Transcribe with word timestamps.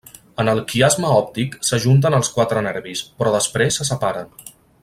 En 0.43 0.47
el 0.53 0.61
quiasma 0.71 1.11
òptic 1.17 1.59
s'ajunten 1.69 2.17
els 2.21 2.33
quatre 2.39 2.67
nervis, 2.71 3.07
però 3.21 3.37
després 3.39 3.79
se 3.81 3.91
separen. 3.95 4.35